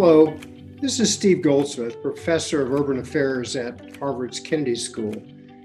[0.00, 0.32] Hello,
[0.80, 5.12] this is Steve Goldsmith, professor of urban affairs at Harvard's Kennedy School,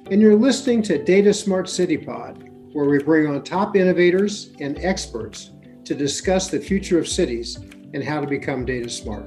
[0.09, 4.79] and you're listening to Data Smart City Pod, where we bring on top innovators and
[4.79, 5.51] experts
[5.85, 7.57] to discuss the future of cities
[7.93, 9.23] and how to become data smart.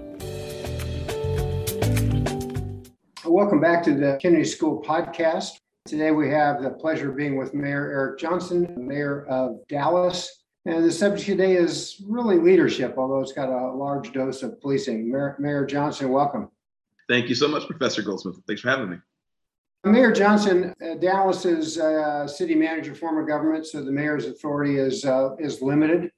[3.25, 5.51] Welcome back to the Kennedy School podcast.
[5.87, 10.85] Today we have the pleasure of being with Mayor Eric Johnson, Mayor of Dallas, and
[10.85, 15.11] the subject today is really leadership, although it's got a large dose of policing.
[15.11, 16.51] Mayor, Mayor Johnson, welcome.
[17.09, 18.37] Thank you so much, Professor Goldsmith.
[18.47, 18.97] Thanks for having me.
[19.85, 24.79] Mayor Johnson, uh, Dallas is uh, city manager form of government, so the mayor's authority
[24.79, 26.11] is uh, is limited.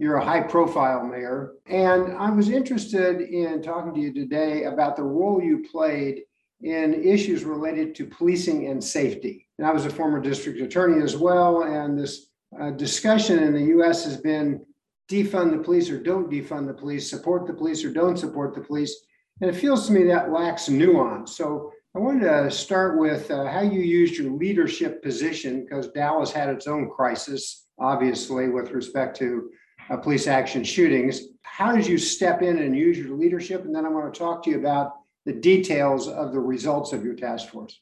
[0.00, 5.04] You're a high-profile mayor, and I was interested in talking to you today about the
[5.04, 6.22] role you played
[6.62, 9.48] in issues related to policing and safety.
[9.58, 13.76] And I was a former district attorney as well, and this uh, discussion in the
[13.78, 14.64] US has been
[15.10, 18.60] defund the police or don't defund the police, support the police or don't support the
[18.60, 19.04] police.
[19.40, 21.36] And it feels to me that lacks nuance.
[21.36, 26.32] So I wanted to start with uh, how you used your leadership position because Dallas
[26.32, 29.50] had its own crisis, obviously, with respect to
[29.90, 31.20] uh, police action shootings.
[31.42, 33.64] How did you step in and use your leadership?
[33.64, 34.92] And then I want to talk to you about
[35.26, 37.78] the details of the results of your task force.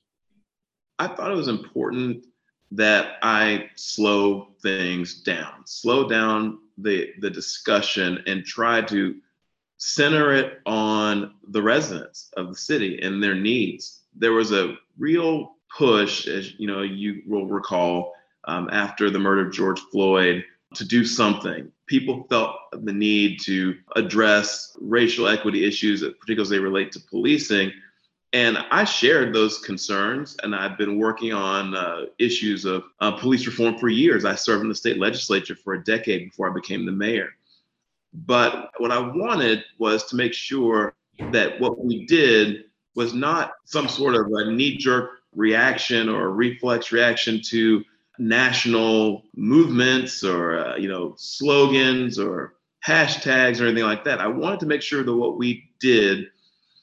[0.98, 2.26] I thought it was important
[2.72, 9.16] that I slow things down, slow down the, the discussion and try to
[9.78, 14.02] center it on the residents of the city and their needs.
[14.14, 18.12] There was a real push, as you know, you will recall,
[18.44, 21.70] um, after the murder of George Floyd to do something.
[21.86, 27.72] People felt the need to address racial equity issues, particularly as they relate to policing,
[28.32, 33.46] and I shared those concerns, and I've been working on uh, issues of uh, police
[33.46, 34.24] reform for years.
[34.24, 37.30] I served in the state legislature for a decade before I became the mayor.
[38.12, 40.94] But what I wanted was to make sure
[41.32, 42.64] that what we did
[42.94, 47.84] was not some sort of a knee jerk reaction or a reflex reaction to
[48.18, 52.54] national movements or uh, you know slogans or
[52.86, 54.20] hashtags or anything like that.
[54.20, 56.26] I wanted to make sure that what we did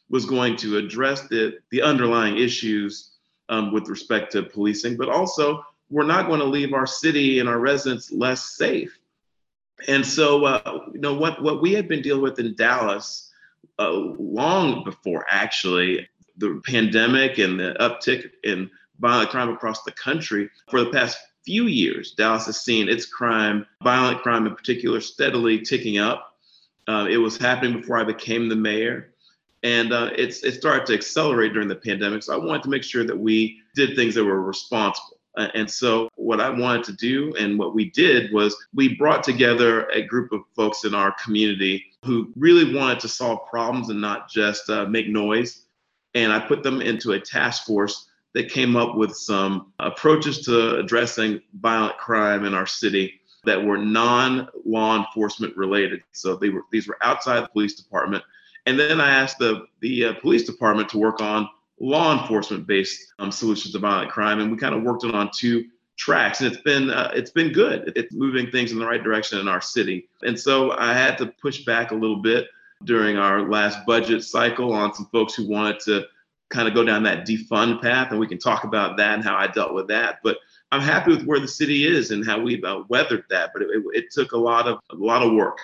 [0.09, 3.11] was going to address the, the underlying issues
[3.49, 7.47] um, with respect to policing, but also we're not going to leave our city and
[7.47, 8.97] our residents less safe.
[9.87, 13.31] And so, uh, you know, what, what we had been dealing with in Dallas
[13.79, 16.07] uh, long before actually
[16.37, 18.69] the pandemic and the uptick in
[18.99, 23.65] violent crime across the country for the past few years, Dallas has seen its crime,
[23.83, 26.35] violent crime in particular, steadily ticking up.
[26.87, 29.13] Uh, it was happening before I became the mayor
[29.63, 32.23] and uh, it's it started to accelerate during the pandemic.
[32.23, 35.17] So I wanted to make sure that we did things that were responsible.
[35.53, 39.85] And so what I wanted to do and what we did was we brought together
[39.89, 44.29] a group of folks in our community who really wanted to solve problems and not
[44.31, 45.65] just uh, make noise.
[46.15, 50.77] And I put them into a task force that came up with some approaches to
[50.77, 56.01] addressing violent crime in our city that were non-law enforcement related.
[56.13, 58.23] So they were these were outside the police department
[58.67, 63.13] and then I asked the, the uh, police department to work on law enforcement based
[63.17, 64.41] um, solutions to violent crime.
[64.41, 65.65] And we kind of worked it on two
[65.97, 66.41] tracks.
[66.41, 67.93] And it's been uh, it's been good.
[67.95, 70.09] It's moving things in the right direction in our city.
[70.23, 72.47] And so i had to push back a little bit
[72.83, 76.03] during our last budget cycle on some folks who wanted to
[76.49, 78.11] kind of go down that defund path.
[78.11, 80.19] And we can talk about that and how i dealt with that.
[80.23, 80.39] But
[80.73, 83.51] i'm happy with where the city is and how we've uh, weathered that.
[83.53, 85.59] But it, it, it took a lot of a lot of work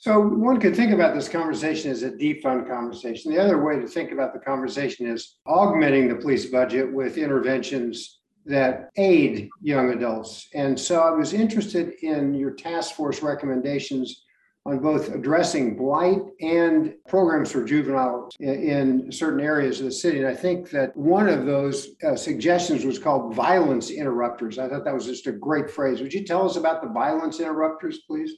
[0.00, 3.32] so one could think about this conversation as a defund conversation.
[3.32, 8.20] The other way to think about the conversation is augmenting the police budget with interventions
[8.46, 10.48] that aid young adults.
[10.54, 14.24] And so I was interested in your task force recommendations
[14.64, 20.18] on both addressing blight and programs for juveniles in certain areas of the city.
[20.18, 24.60] And I think that one of those uh, suggestions was called violence interrupters.
[24.60, 26.00] I thought that was just a great phrase.
[26.00, 28.32] Would you tell us about the violence interrupters, please?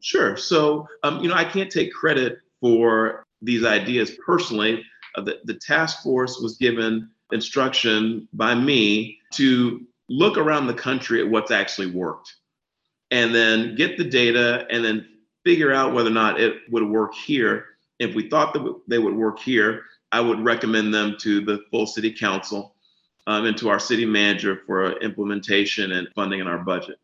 [0.00, 0.36] Sure.
[0.36, 4.84] So, um, you know, I can't take credit for these ideas personally.
[5.16, 11.20] Uh, the, the task force was given instruction by me to look around the country
[11.20, 12.34] at what's actually worked
[13.10, 15.06] and then get the data and then
[15.44, 17.66] figure out whether or not it would work here.
[17.98, 19.82] If we thought that they would work here,
[20.12, 22.74] I would recommend them to the full city council
[23.26, 26.98] um, and to our city manager for implementation and funding in our budget.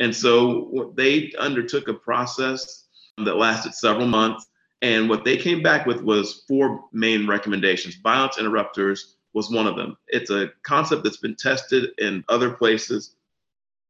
[0.00, 2.86] And so they undertook a process
[3.18, 4.46] that lasted several months.
[4.82, 7.96] And what they came back with was four main recommendations.
[7.96, 9.96] Violence interrupters was one of them.
[10.08, 13.14] It's a concept that's been tested in other places,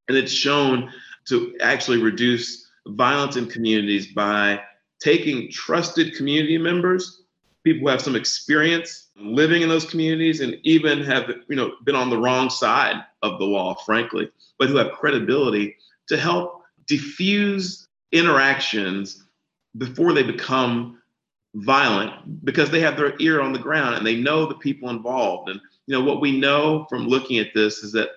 [0.08, 0.92] and it's shown
[1.26, 4.60] to actually reduce violence in communities by
[5.00, 7.22] taking trusted community members,
[7.62, 11.94] people who have some experience living in those communities and even have you know been
[11.94, 14.28] on the wrong side of the law, frankly,
[14.58, 15.76] but who have credibility
[16.10, 19.24] to help diffuse interactions
[19.78, 20.98] before they become
[21.54, 25.48] violent because they have their ear on the ground and they know the people involved.
[25.48, 28.10] And you know what we know from looking at this is that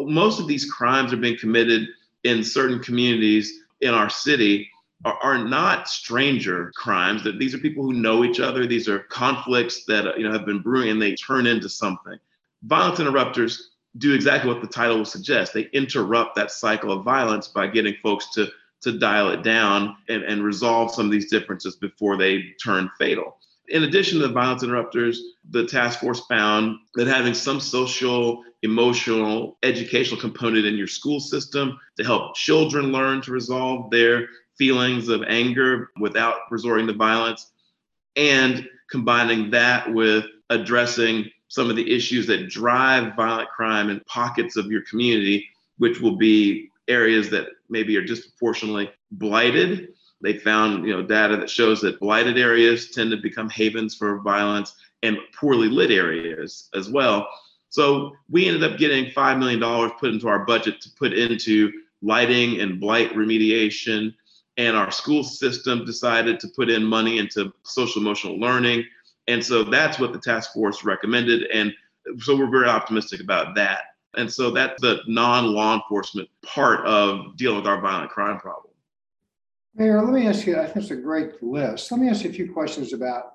[0.00, 1.86] most of these crimes are being committed
[2.24, 4.68] in certain communities in our city
[5.04, 9.00] are, are not stranger crimes that these are people who know each other these are
[9.10, 12.18] conflicts that you know have been brewing and they turn into something
[12.64, 15.54] violence interrupters do exactly what the title would suggest.
[15.54, 18.48] They interrupt that cycle of violence by getting folks to
[18.80, 23.38] to dial it down and, and resolve some of these differences before they turn fatal.
[23.68, 25.20] In addition to the violence interrupters,
[25.50, 31.78] the task force found that having some social, emotional, educational component in your school system
[31.96, 37.52] to help children learn to resolve their feelings of anger without resorting to violence,
[38.16, 44.56] and combining that with addressing some of the issues that drive violent crime in pockets
[44.56, 45.46] of your community,
[45.78, 49.88] which will be areas that maybe are disproportionately blighted
[50.20, 54.18] they found you know data that shows that blighted areas tend to become havens for
[54.20, 57.28] violence and poorly lit areas as well.
[57.70, 61.70] So we ended up getting $5 million put into our budget to put into
[62.02, 64.14] lighting and blight remediation.
[64.56, 68.84] And our school system decided to put in money into social emotional learning.
[69.28, 71.44] And so that's what the task force recommended.
[71.52, 71.72] And
[72.18, 73.82] so we're very optimistic about that.
[74.16, 78.72] And so that's the non law enforcement part of dealing with our violent crime problem.
[79.74, 81.92] Mayor, let me ask you, I think it's a great list.
[81.92, 83.34] Let me ask you a few questions about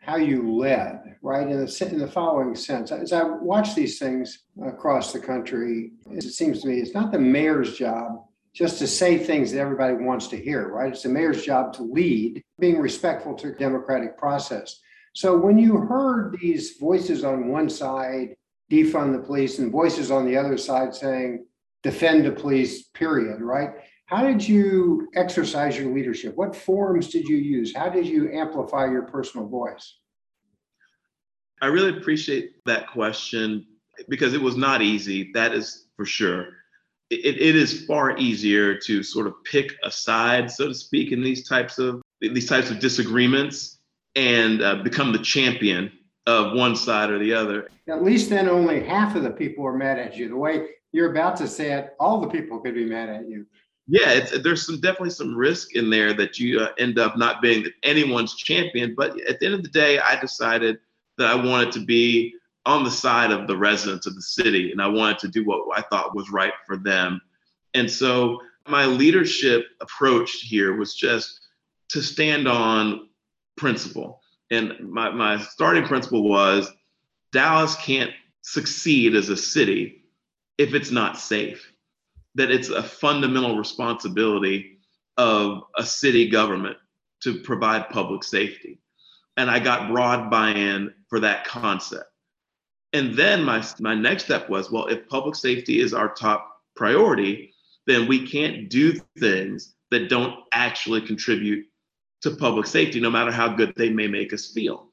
[0.00, 1.48] how you led, right?
[1.48, 6.22] In the, in the following sense, as I watch these things across the country, it
[6.24, 10.26] seems to me it's not the mayor's job just to say things that everybody wants
[10.28, 10.92] to hear, right?
[10.92, 14.80] It's the mayor's job to lead, being respectful to democratic process.
[15.18, 18.36] So when you heard these voices on one side
[18.70, 21.44] defund the police and voices on the other side saying
[21.82, 23.70] defend the police, period, right?
[24.06, 26.36] How did you exercise your leadership?
[26.36, 27.74] What forms did you use?
[27.74, 29.96] How did you amplify your personal voice?
[31.60, 33.66] I really appreciate that question
[34.08, 35.32] because it was not easy.
[35.34, 36.46] That is for sure.
[37.10, 41.24] It, it is far easier to sort of pick a side, so to speak, in
[41.24, 43.77] these types of these types of disagreements
[44.18, 45.92] and uh, become the champion
[46.26, 47.68] of one side or the other.
[47.88, 50.28] At least then, only half of the people are mad at you.
[50.28, 53.46] The way you're about to say it, all the people could be mad at you
[53.88, 57.40] yeah, it's, there's some definitely some risk in there that you uh, end up not
[57.40, 58.94] being anyone's champion.
[58.94, 60.78] But at the end of the day, I decided
[61.16, 62.34] that I wanted to be
[62.66, 65.66] on the side of the residents of the city, and I wanted to do what
[65.76, 67.18] I thought was right for them.
[67.72, 71.40] And so my leadership approach here was just
[71.88, 73.07] to stand on
[73.58, 74.20] principle.
[74.50, 76.70] And my, my starting principle was
[77.32, 78.10] Dallas can't
[78.40, 80.04] succeed as a city
[80.56, 81.72] if it's not safe
[82.38, 84.78] that it's a fundamental responsibility
[85.16, 86.76] of a city government
[87.20, 88.80] to provide public safety.
[89.36, 92.04] And I got broad buy in for that concept.
[92.92, 97.52] And then my, my next step was well, if public safety is our top priority,
[97.86, 101.66] then we can't do things that don't actually contribute
[102.22, 104.88] to public safety, no matter how good they may make us feel.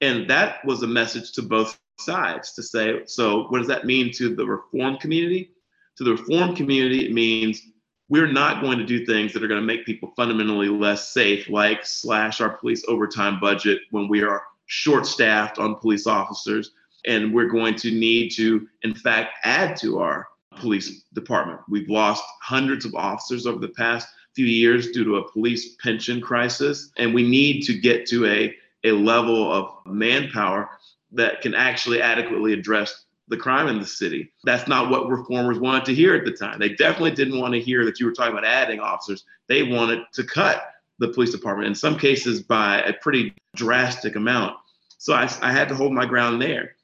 [0.00, 4.12] And that was a message to both sides to say, so what does that mean
[4.12, 5.50] to the reform community?
[5.96, 7.60] To the reform community, it means
[8.08, 11.48] we're not going to do things that are going to make people fundamentally less safe,
[11.48, 16.70] like slash our police overtime budget when we are short staffed on police officers.
[17.06, 21.60] And we're going to need to, in fact, add to our police department.
[21.68, 26.20] We've lost hundreds of officers over the past few years due to a police pension
[26.20, 26.90] crisis.
[26.96, 28.54] And we need to get to a,
[28.84, 30.70] a level of manpower
[31.12, 34.32] that can actually adequately address the crime in the city.
[34.44, 36.58] That's not what reformers wanted to hear at the time.
[36.58, 39.24] They definitely didn't want to hear that you were talking about adding officers.
[39.48, 40.62] They wanted to cut
[40.98, 44.56] the police department, in some cases by a pretty drastic amount.
[44.98, 46.74] So I, I had to hold my ground there.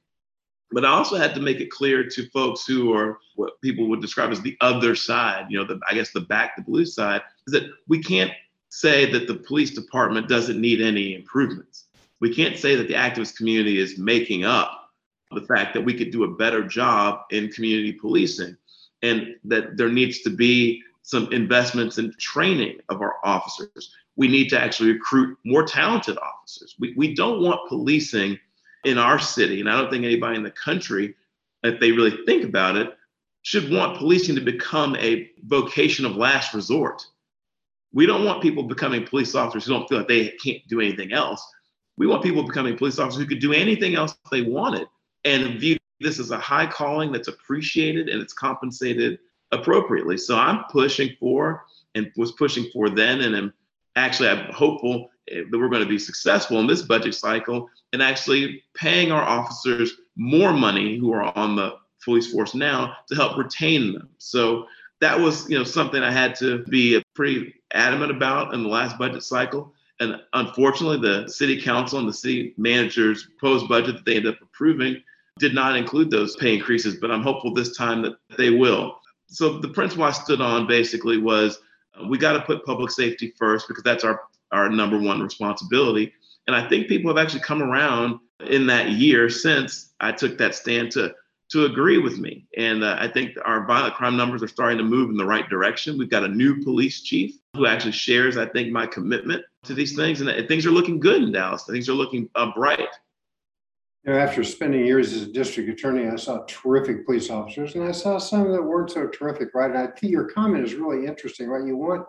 [0.75, 4.01] But I also had to make it clear to folks who are what people would
[4.01, 7.23] describe as the other side, you know, the, I guess the back, the blue side,
[7.47, 8.33] is that we can't
[8.71, 11.85] say that the police department doesn't need any improvements.
[12.19, 14.91] We can't say that the activist community is making up
[15.31, 18.57] the fact that we could do a better job in community policing
[19.03, 23.95] and that there needs to be some investments in training of our officers.
[24.17, 26.75] We need to actually recruit more talented officers.
[26.81, 28.41] We, we don't want policing
[28.85, 31.15] in our city, and I don't think anybody in the country,
[31.63, 32.95] if they really think about it,
[33.43, 37.07] should want policing to become a vocation of last resort.
[37.93, 41.13] We don't want people becoming police officers who don't feel like they can't do anything
[41.13, 41.47] else.
[41.97, 44.89] We want people becoming police officers who could do anything else they wanted
[45.25, 49.19] and view this as a high calling that's appreciated and it's compensated
[49.53, 50.17] appropriately.
[50.17, 51.65] So I'm pushing for
[51.95, 53.53] and was pushing for then and am
[53.95, 58.63] actually I'm hopeful that we're going to be successful in this budget cycle and actually
[58.75, 63.95] paying our officers more money who are on the police force now to help retain
[63.95, 64.09] them.
[64.19, 64.67] So
[65.01, 68.99] that was, you know, something I had to be pretty adamant about in the last
[68.99, 69.73] budget cycle.
[70.01, 74.43] And unfortunately, the city council and the city manager's proposed budget that they ended up
[74.43, 75.03] approving
[75.39, 79.01] did not include those pay increases, but I'm hopeful this time that they will.
[79.29, 81.59] So the principle I stood on basically was
[81.99, 84.21] uh, we got to put public safety first because that's our
[84.55, 86.13] our number one responsibility.
[86.47, 90.55] And I think people have actually come around in that year since I took that
[90.55, 91.15] stand to
[91.51, 92.47] to agree with me.
[92.57, 95.49] And uh, I think our violent crime numbers are starting to move in the right
[95.49, 95.99] direction.
[95.99, 99.95] We've got a new police chief who actually shares, I think, my commitment to these
[99.95, 101.65] things, and uh, things are looking good in Dallas.
[101.65, 102.89] Things are looking uh, bright.
[104.05, 107.85] You know, after spending years as a district attorney, I saw terrific police officers, and
[107.85, 109.71] I saw some that weren't so terrific, right?
[109.71, 111.65] And I think your comment is really interesting, right?
[111.65, 112.07] You want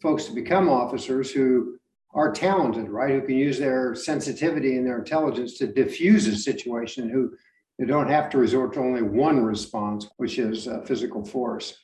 [0.00, 1.78] folks to become officers who
[2.14, 3.10] are talented, right?
[3.10, 7.32] Who can use their sensitivity and their intelligence to diffuse a situation, who
[7.78, 11.76] they don't have to resort to only one response, which is uh, physical force.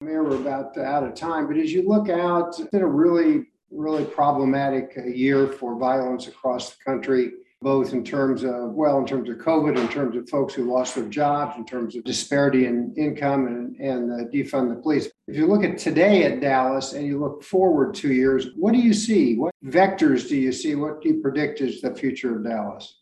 [0.00, 3.46] Mayor, we're about out of time, but as you look out, it's been a really,
[3.70, 7.32] really problematic uh, year for violence across the country
[7.62, 10.94] both in terms of, well, in terms of COVID, in terms of folks who lost
[10.94, 15.10] their jobs, in terms of disparity in income and, and defund the police.
[15.28, 18.78] If you look at today at Dallas and you look forward two years, what do
[18.78, 19.36] you see?
[19.36, 20.74] What vectors do you see?
[20.74, 23.00] What do you predict is the future of Dallas?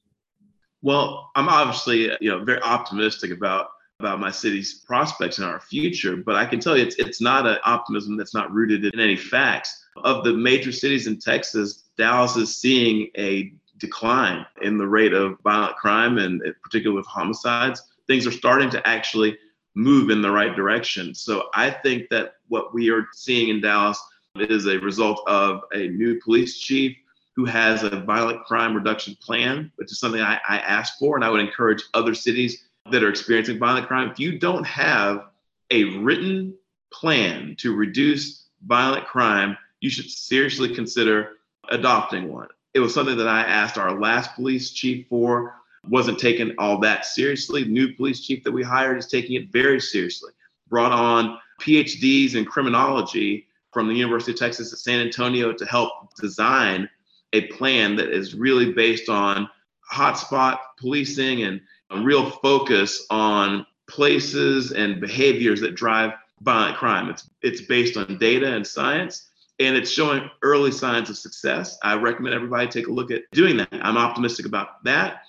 [0.83, 3.69] Well, I'm obviously, you know, very optimistic about
[4.00, 7.49] about my city's prospects and our future, but I can tell you it's it's not
[7.49, 9.77] an optimism that's not rooted in any facts.
[10.05, 15.38] Of the major cities in Texas, Dallas is seeing a decline in the rate of
[15.40, 17.82] violent crime and particularly with homicides.
[18.06, 19.38] Things are starting to actually
[19.75, 21.14] move in the right direction.
[21.14, 24.00] So I think that what we are seeing in Dallas
[24.37, 26.97] is a result of a new police chief
[27.37, 31.14] who has a violent crime reduction plan, which is something I, I asked for.
[31.14, 34.11] And I would encourage other cities that are experiencing violent crime.
[34.11, 35.26] If you don't have
[35.70, 36.54] a written
[36.92, 41.37] plan to reduce violent crime, you should seriously consider
[41.68, 42.49] adopting one.
[42.75, 45.54] It was something that I asked our last police chief for,
[45.88, 47.64] wasn't taken all that seriously.
[47.64, 50.32] New police chief that we hired is taking it very seriously.
[50.68, 56.14] Brought on PhDs in criminology from the University of Texas at San Antonio to help
[56.20, 56.88] design
[57.32, 59.48] a plan that is really based on
[59.92, 61.60] hotspot policing and
[61.90, 67.08] a real focus on places and behaviors that drive violent crime.
[67.08, 69.28] It's it's based on data and science
[69.61, 71.79] and it's showing early signs of success.
[71.83, 73.69] I recommend everybody take a look at doing that.
[73.73, 75.23] I'm optimistic about that.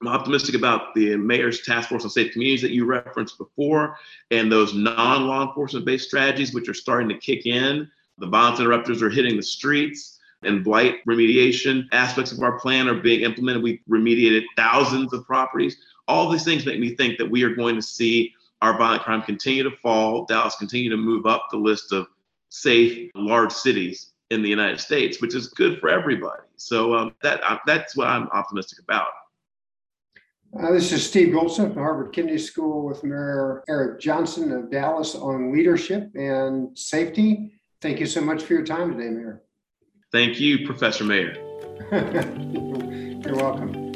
[0.00, 3.96] I'm optimistic about the mayor's task force on safe communities that you referenced before
[4.30, 7.88] and those non law enforcement based strategies, which are starting to kick in.
[8.18, 13.00] The violence interrupters are hitting the streets and blight remediation aspects of our plan are
[13.00, 13.62] being implemented.
[13.62, 15.76] We've remediated thousands of properties.
[16.08, 19.22] All these things make me think that we are going to see our violent crime
[19.22, 22.06] continue to fall, Dallas continue to move up the list of
[22.52, 26.42] safe, large cities in the United States, which is good for everybody.
[26.56, 29.08] So um, that uh, that's what I'm optimistic about.
[30.58, 35.14] Uh, this is Steve Goldsmith from Harvard Kennedy School with Mayor Eric Johnson of Dallas
[35.14, 37.54] on leadership and safety.
[37.80, 39.42] Thank you so much for your time today, Mayor.
[40.12, 41.34] Thank you, Professor Mayor.
[41.90, 43.91] You're welcome.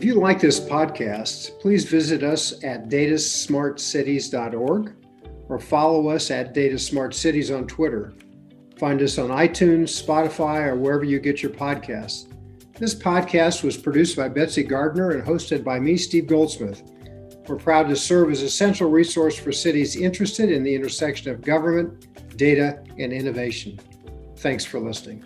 [0.00, 4.94] If you like this podcast, please visit us at datasmartcities.org
[5.50, 8.14] or follow us at datasmartcities on Twitter.
[8.78, 12.32] Find us on iTunes, Spotify, or wherever you get your podcasts.
[12.78, 16.82] This podcast was produced by Betsy Gardner and hosted by me, Steve Goldsmith.
[17.46, 21.42] We're proud to serve as a central resource for cities interested in the intersection of
[21.42, 23.78] government, data, and innovation.
[24.38, 25.22] Thanks for listening.